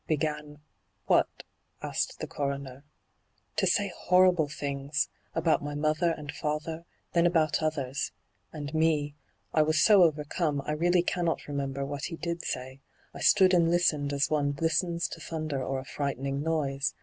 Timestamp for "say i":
12.43-13.19